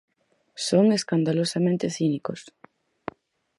[0.67, 2.41] Son escandalosamente cínicos.